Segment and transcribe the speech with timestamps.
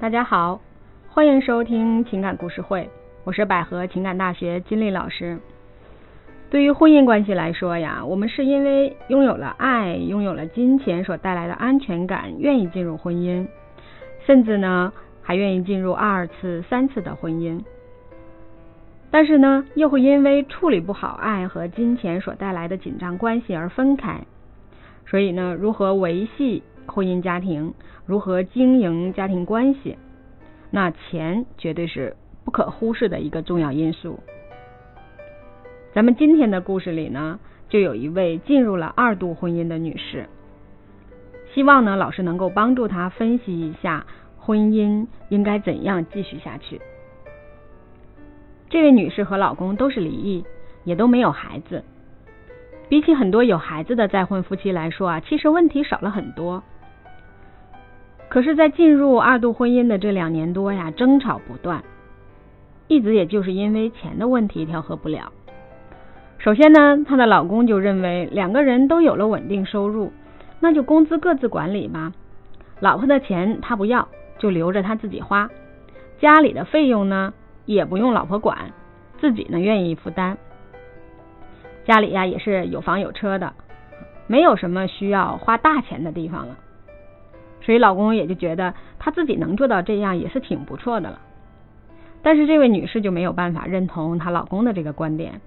[0.00, 0.62] 大家好，
[1.10, 2.88] 欢迎收听情感故事会，
[3.22, 5.38] 我是百合情感大学金丽老师。
[6.48, 13.46] 对于婚姻关系来说呀，我们是因为拥有了爱，拥有了金钱所带来的安全感，愿意进入婚姻，
[14.24, 14.90] 甚至呢
[15.20, 17.62] 还愿意进入二次、三次的婚姻。
[19.10, 24.22] 但是呢，又会因为处理不好爱和金钱所带来的紧张关系而分开。
[25.04, 27.72] 所以呢，如何维系婚姻家庭，
[28.04, 29.96] 如何经营家庭关系，
[30.70, 34.20] 那钱绝对是不可忽视的一个重要因素。
[35.92, 40.28] 咱们今天的故事里呢，就有一位进入了二度婚姻的女士，
[41.52, 44.06] 希望呢老师能够帮助她分析一下
[44.38, 46.80] 婚姻应该怎样继续下去。
[48.68, 50.44] 这位女士和老公都是离异，
[50.84, 51.82] 也都没有孩子。
[52.88, 56.62] 比起很多有孩子的再婚夫妻来说啊，其实问题少了很多。
[58.30, 61.82] 可是，在进入二度婚姻的这两年多呀，争吵不断，
[62.86, 65.32] 一直也就是因为钱的问题调和不了。
[66.38, 70.12] 首先呢，她的老公就认为两个人都有了稳定收入，
[70.60, 72.14] 那就工资各自管理嘛。
[72.78, 74.06] 老婆的钱他不要，
[74.38, 75.50] 就留着他自己花。
[76.20, 77.34] 家里的费用呢？
[77.66, 78.56] 也不用老婆管，
[79.20, 80.38] 自己呢愿意负担。
[81.84, 83.52] 家里呀也是有房有车的，
[84.28, 86.56] 没有什么需要花大钱的地方了，
[87.60, 91.20] 所以老公也就觉得他自己能做到这样也是挺不错的了。
[92.22, 95.40] 但是这位女士就没有办法认同她老公的这个观点，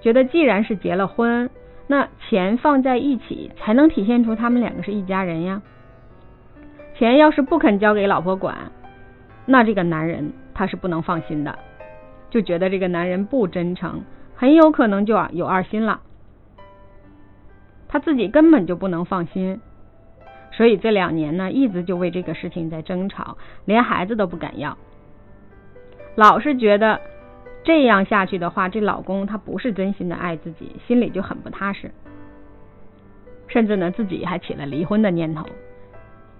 [0.00, 1.50] 觉得既然是结了婚，
[1.86, 5.62] 那钱放在一起才能体现出他们两个是一家人呀。
[6.96, 8.56] 钱要是不肯交给老婆管，
[9.46, 10.32] 那这个男人。
[10.56, 11.58] 她是不能放心的，
[12.30, 14.04] 就觉得这个男人不真诚，
[14.36, 16.00] 很有可能就有二心了。
[17.88, 19.60] 她自己根本就不能放心，
[20.56, 24.76] 所以这两年呢，一直就为这个事情在争吵，连孩子都不敢要，
[26.14, 27.00] 老是觉得
[27.64, 31.90] 这样下去的话，这老公他不是真心的爱自己，心里就很不踏实，
[33.48, 35.44] 甚至呢，自己还起了离婚的念头。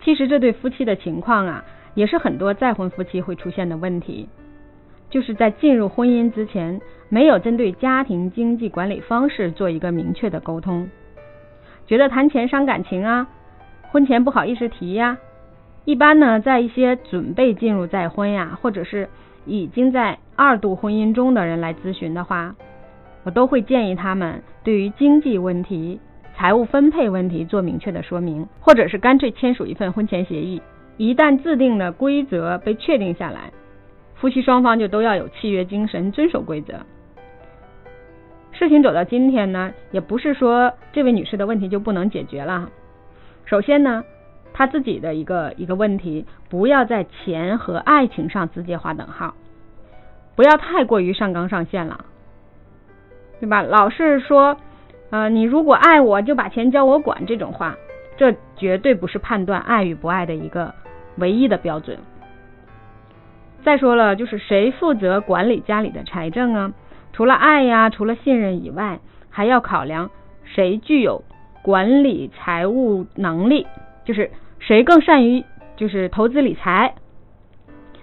[0.02, 1.64] 其实这对夫妻的情况啊。
[1.94, 4.28] 也是很多再婚夫妻会出现的问题，
[5.10, 10.90] 就是在进入婚姻之前，没有针对家庭经济管理方式做一个明确的沟通，
[11.86, 13.28] 觉得谈钱伤感情啊，
[13.94, 15.18] 婚前不好意思提呀。
[15.84, 19.08] 一般呢，在一些准备进入再婚呀，或者是
[19.46, 22.56] 已经在二度婚姻中的人来咨询的话，
[23.22, 26.00] 我都会建议他们对于经济问题、
[26.34, 30.60] 财务分配问题做明确的说明，或者是干脆签署一份婚前协议。
[30.96, 33.52] 一旦制定的规则被确定下来，
[34.16, 36.80] 夫妻双方就都要有契约精神，遵守规则。
[38.50, 42.68] 事情走到今天呢，也不是说这位女士的问题就不能解决了。
[43.44, 44.04] 首先呢，
[44.52, 49.34] 他自己的一个一个问题，不要在钱和爱情上直接划等号，
[50.36, 52.04] 不要太过于上纲上线了，
[53.40, 53.62] 对吧？
[53.62, 54.56] 老是说，
[55.10, 57.76] 呃，你如果爱我，就把钱交我管这种话，
[58.16, 60.74] 这绝对不是判断爱与不爱的一个。
[61.18, 61.96] 唯一的标准。
[63.64, 66.72] 再说了，就是谁负责管理家里的财政啊？
[67.12, 68.98] 除了爱呀，除了信任以外，
[69.30, 70.10] 还要考量
[70.42, 71.22] 谁具有
[71.64, 73.66] 管理财务能力，
[74.04, 75.42] 就是谁更善于
[75.76, 76.94] 就是投资理财，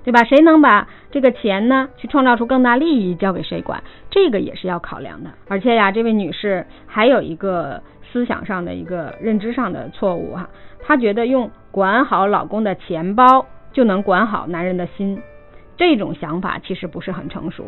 [0.03, 0.23] 对吧？
[0.23, 3.83] 谁能把这个钱呢，去创造出更大利益，交给谁管？
[4.09, 5.29] 这个也是要考量的。
[5.47, 10.49] 而且呀，这位女士还有一个思想上的一个认知上的错误哈。
[10.81, 15.21] 她觉得用管好老公的钱包就能管好男人的心，
[15.77, 17.63] 这种想法其实不是很成熟。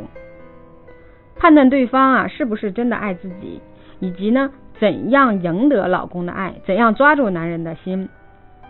[1.36, 3.62] 判断对方啊是不是真的爱自己，
[4.00, 4.50] 以及呢
[4.84, 8.10] 怎样赢得老公的爱，怎样抓住男人的心，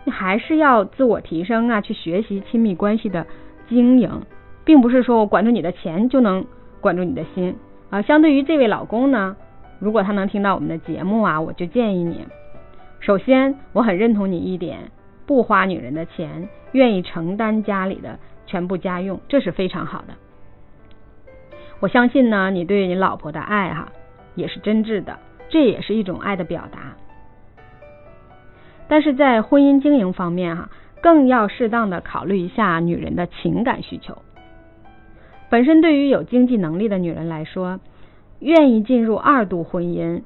[0.04, 3.26] 你还是要自我提升啊，去学习亲密关系的
[3.68, 4.22] 经营，
[4.64, 6.46] 并不是说我管住你的钱就能
[6.80, 7.56] 管住你的心
[7.90, 8.00] 啊。
[8.00, 9.34] 相对于这位老公呢，
[9.80, 12.24] 如果他能听到我们的节目啊，我就建议你。
[13.00, 14.92] 首先，我很认同你一点，
[15.26, 20.14] 不花女人的钱，愿意承担家里的全部家用，这是非常好的。
[21.80, 23.88] 我相信呢，你对你老婆的爱哈
[24.36, 25.18] 也是真挚的，
[25.48, 26.94] 这也是一种爱的表达。
[28.88, 30.68] 但是在婚姻经营方面哈，
[31.00, 34.18] 更要适当的考虑一下女人的情感需求。
[35.48, 37.80] 本身对于有经济能力的女人来说，
[38.40, 40.22] 愿意进入二度婚姻。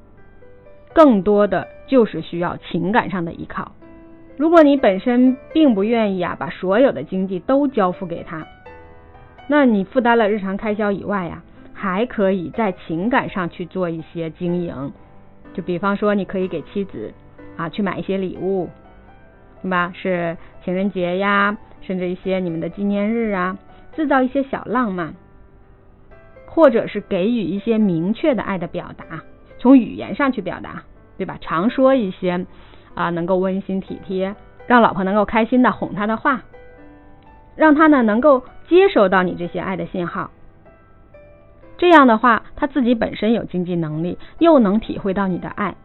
[0.91, 3.73] 更多的就是需要情感上的依靠。
[4.37, 8.47] 如果你本身并不愿意啊，把所有的经济都交付给他，
[9.47, 11.43] 那你负担了日常开销以外呀，
[11.73, 14.91] 还可以在情感上去做一些经营。
[15.53, 17.13] 就比方说，你可以给妻子
[17.57, 18.69] 啊去买一些礼物，
[19.61, 19.91] 对吧？
[19.95, 23.57] 是情人节呀，甚至一些你们的纪念日啊，
[23.95, 25.13] 制造一些小浪漫，
[26.45, 29.21] 或者是给予一些明确的爱的表达，
[29.57, 30.83] 从语言上去表达，
[31.17, 31.37] 对吧？
[31.41, 32.45] 常说一些
[32.93, 34.35] 啊能够温馨体贴，
[34.67, 36.43] 让老婆能够开心的哄她的话，
[37.55, 40.31] 让她呢能够接收到你这些爱的信号。
[41.79, 45.75] 这样的话，他自己本身有经济能力，又能体会到你的爱，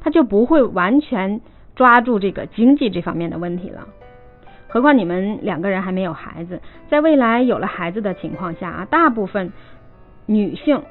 [0.00, 1.42] 他就不会完全
[1.76, 3.86] 抓住这个经济这方面的问题了。
[4.66, 9.52] 何况你们两个人还没有孩子，在未来有了孩子的情况下啊，大部分
[10.24, 10.82] 女性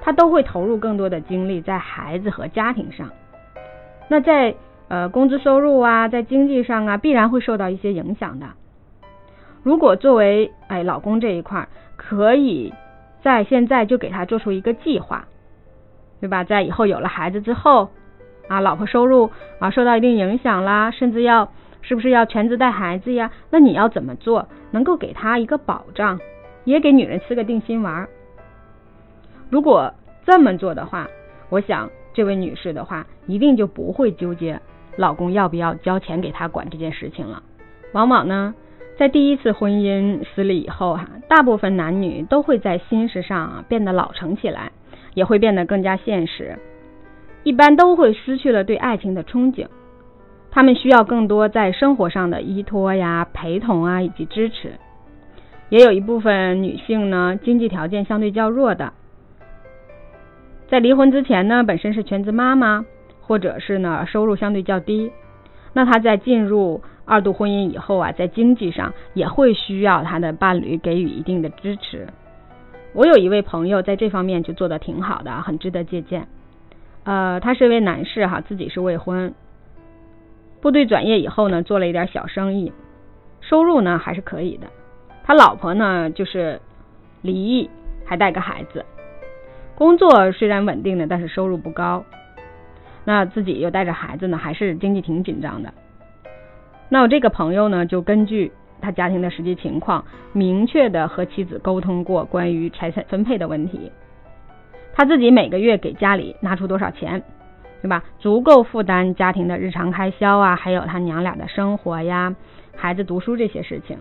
[0.00, 3.10] 她都会投入更多的精力在孩子和家庭上。
[4.06, 4.54] 那在
[4.86, 8.46] 呃工资收入啊，在经济上啊，必然会受到一些影响的。
[9.64, 11.66] 如果作为哎老公这一块
[11.96, 12.72] 可以。
[13.26, 15.26] 在现在就给他做出一个计划，
[16.20, 16.44] 对吧？
[16.44, 17.90] 在以后有了孩子之后，
[18.46, 21.50] 啊，老婆收入啊受到一定影响啦，甚至要
[21.82, 23.32] 是不是要全职带孩子呀？
[23.50, 26.20] 那你要怎么做，能够给他一个保障，
[26.62, 28.06] 也给女人吃个定心丸？
[29.50, 29.92] 如果
[30.24, 31.08] 这么做的话，
[31.48, 34.60] 我想这位女士的话，一定就不会纠结
[34.94, 37.42] 老公要不要交钱给她管这件事情了。
[37.92, 38.54] 往往呢。
[38.98, 44.72] 在第一次婚姻失利以后，哈，大部分男女都会在心事上变得老成起来，
[45.12, 46.58] 也会变得更加现实，
[47.42, 49.66] 一般都会失去了对爱情的憧憬。
[50.50, 54.72] 他们需要更多在生活上的依托呀、陪同啊以及支持。
[55.68, 58.94] 也有一部分女性呢，经济条件相对较弱的，
[60.68, 62.86] 在离婚之前呢，本身是全职妈妈，
[63.20, 65.12] 或者是呢收入相对较低，
[65.74, 66.80] 那她在进入。
[67.06, 72.08] 二度婚姻以后啊，在经济上也会需要他的伴侣给予一定的支持。
[72.92, 76.26] 我有一位朋友在这方面就做的挺好的，很值得借鉴。
[77.04, 79.32] 呃，他是一位男士哈，自己是未婚，
[80.60, 82.72] 部队转业以后呢，做了一点小生意，
[83.40, 84.66] 收入呢还是可以的。
[85.22, 86.60] 他老婆呢就是
[87.22, 87.70] 离异，
[88.04, 88.84] 还带个孩子，
[89.76, 92.04] 工作虽然稳定的，但是收入不高。
[93.04, 95.72] 那自己又带着孩子呢，还是经济挺紧张的。
[96.88, 103.90] 那我这个朋友呢，就根据他家庭的实际情况，明确的和妻子沟通过关于财产分配的问题。
[104.94, 107.22] 他自己每个月给家里拿出多少钱，
[107.82, 108.02] 对吧？
[108.18, 112.34] 足够负担家庭的日常开销啊，还有他娘俩的生活呀、
[112.76, 113.98] 孩子读书这些事情。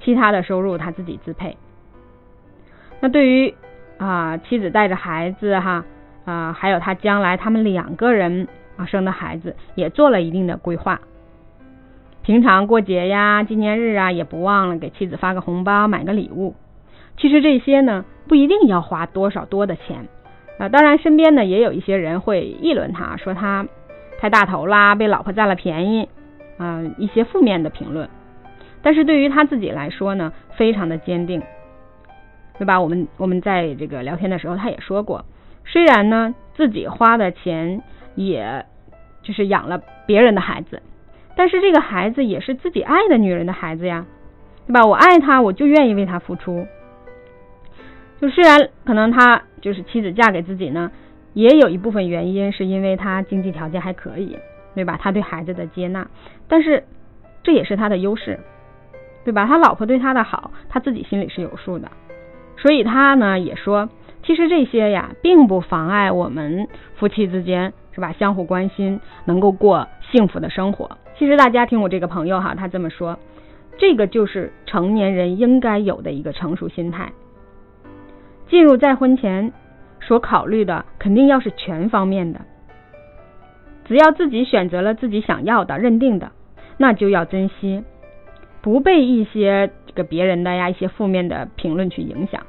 [0.00, 1.56] 其他的收入他自己支配。
[3.00, 3.54] 那对于
[3.96, 5.84] 啊妻子带着孩子哈
[6.24, 11.00] 啊，还有他将来他们两个人啊生的孩子，也做了一定的规划。
[12.28, 16.54] 平常过节呀、纪念日啊，也不忘了给妻子发个红包、买个礼物。
[17.16, 20.08] 其实这些呢，不一定要花多少多的钱
[20.58, 20.68] 啊。
[20.68, 23.66] 当然，身边呢也有一些人会议论他，说他
[24.18, 26.06] 太大头啦，被老婆占了便宜
[26.58, 28.10] 啊，一些负面的评论。
[28.82, 31.40] 但是对于他自己来说呢，非常的坚定，
[32.58, 32.78] 对吧？
[32.78, 35.24] 我们我们在这个聊天的时候，他也说过，
[35.64, 37.80] 虽然呢自己花的钱，
[38.16, 38.66] 也
[39.22, 40.82] 就是养了别人的孩子。
[41.38, 44.04] 但是这个孩子也是自己爱的女人的孩子呀，
[44.66, 44.84] 对吧？
[44.84, 46.66] 我爱他，我就愿意为他付出。
[48.20, 50.90] 就虽然可能他就是妻子嫁给自己呢，
[51.34, 54.36] 也有一部分原因是因为他经济条件还可以，
[54.74, 54.98] 对吧？
[55.00, 56.08] 他对孩子的接纳，
[56.48, 56.82] 但是
[57.44, 58.40] 这也是他的优势，
[59.24, 59.46] 对吧？
[59.46, 61.88] 他老婆对他的好，他自己心里是有数的。
[62.56, 63.88] 所以他呢也说，
[64.24, 70.98] 其实这些呀，并不妨碍我们夫妻之间是吧，相互关心，能够过幸福的生活。
[71.16, 73.18] 其实大家听我这个朋友哈，他这么说，
[73.78, 77.12] 这个就是成年人应该有的一个成熟心态。
[78.48, 79.52] 进入再婚前
[80.00, 82.40] 所考虑的，肯定要是全方面的。
[83.84, 86.32] 只要自己选择了自己想要的、认定的，
[86.76, 87.84] 那就要珍惜，
[88.62, 92.42] 不被一些这个别人的呀、一些负面的评论去影响。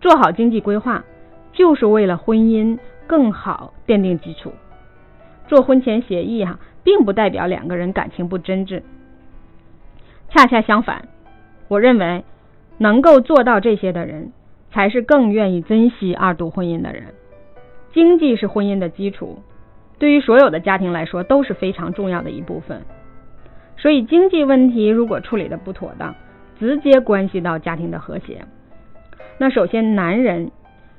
[0.00, 1.04] 做好经济规划，
[1.52, 4.52] 就是为了婚姻更好奠定基础。
[5.46, 6.58] 做婚前协议哈。
[6.86, 8.80] 并不代表两个人感情不真挚，
[10.28, 11.08] 恰恰相反，
[11.66, 12.22] 我认为
[12.78, 14.30] 能够做到这些的人，
[14.70, 17.06] 才是更愿意珍惜二度婚姻的人。
[17.92, 19.42] 经济是婚姻的基础，
[19.98, 22.82] 对于所有的家庭来说都是非常重要的一部分。
[23.76, 26.14] 所以经济问题如果处理的不妥当，
[26.56, 28.44] 直接关系到家庭的和谐。
[29.38, 30.52] 那首先，男人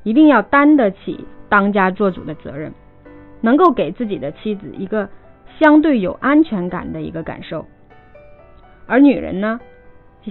[0.03, 2.73] 一定要担得起当家做主的责任，
[3.41, 5.09] 能够给自己的妻子一个。
[5.59, 7.65] 相对有安全感的一个感受，
[8.85, 9.59] 而女人呢，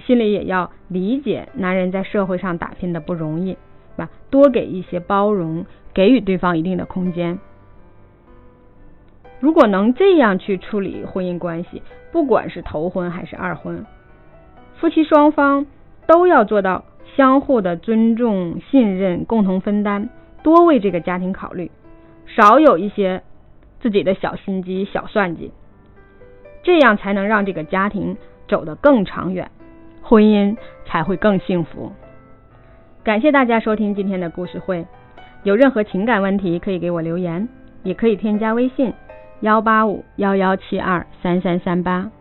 [0.05, 3.57] 心里也要理解男人在社会上打拼的不容易，
[3.97, 4.09] 吧？
[4.29, 7.39] 多给一些包容，给予对方一定的空间。
[9.41, 11.81] 如果能这样去处理婚姻关系，
[12.13, 13.85] 不管是头婚还是二婚，
[14.77, 15.67] 夫妻双方
[16.05, 16.85] 都要做到
[17.17, 20.07] 相互的尊重、信任、共同分担，
[20.41, 21.69] 多为这个家庭考虑，
[22.27, 23.23] 少有一些
[23.79, 25.51] 自己的小心机、小算计，
[26.61, 28.15] 这样才能让这个家庭
[28.47, 29.49] 走得更长远，
[30.01, 30.55] 婚姻
[30.85, 31.91] 才会更幸福。
[33.03, 34.85] 感谢大家收听今天的故事会，
[35.43, 37.47] 有任何情感问题可以给我留言，
[37.83, 38.93] 也可以添加微信。
[39.41, 42.11] 幺八五幺幺七二三三三八。